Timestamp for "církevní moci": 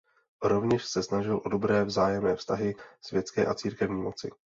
3.53-4.31